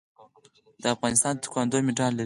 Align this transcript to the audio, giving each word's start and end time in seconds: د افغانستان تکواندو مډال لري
د 0.81 0.85
افغانستان 0.95 1.33
تکواندو 1.43 1.77
مډال 1.87 2.11
لري 2.15 2.19